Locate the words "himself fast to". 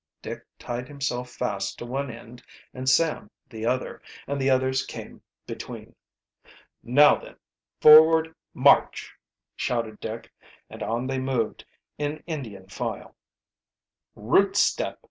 0.87-1.85